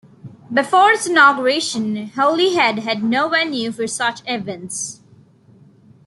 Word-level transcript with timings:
Before 0.51 0.93
its 0.93 1.05
inauguration, 1.05 2.07
Holyhead 2.09 2.79
had 2.79 3.03
no 3.03 3.29
venue 3.29 3.71
for 3.71 3.85
such 3.85 4.21
events. 4.25 4.99